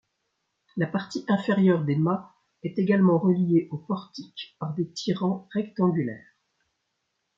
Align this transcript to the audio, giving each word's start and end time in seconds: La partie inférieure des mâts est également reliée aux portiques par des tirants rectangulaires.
La 0.77 0.87
partie 0.87 1.23
inférieure 1.27 1.85
des 1.85 1.95
mâts 1.95 2.33
est 2.63 2.79
également 2.79 3.19
reliée 3.19 3.67
aux 3.69 3.77
portiques 3.77 4.55
par 4.59 4.73
des 4.73 4.91
tirants 4.91 5.47
rectangulaires. 5.51 6.39